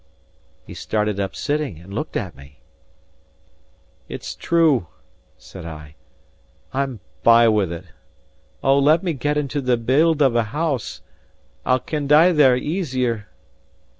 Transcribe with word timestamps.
He 0.65 0.73
started 0.73 1.19
up 1.19 1.35
sitting, 1.35 1.77
and 1.77 1.93
looked 1.93 2.17
at 2.17 2.35
me. 2.35 2.59
"It's 4.09 4.33
true," 4.33 4.87
said 5.37 5.63
I. 5.63 5.93
"I'm 6.73 7.01
by 7.21 7.47
with 7.49 7.71
it. 7.71 7.85
O, 8.63 8.79
let 8.79 9.03
me 9.03 9.13
get 9.13 9.37
into 9.37 9.61
the 9.61 9.77
bield 9.77 10.23
of 10.23 10.35
a 10.35 10.41
house 10.57 11.03
I'll 11.67 11.77
can 11.79 12.07
die 12.07 12.31
there 12.31 12.57
easier." 12.57 13.27